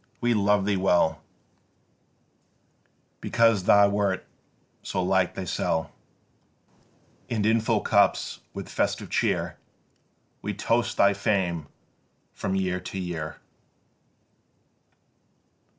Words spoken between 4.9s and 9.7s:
like thysel', And in full cups with festive cheer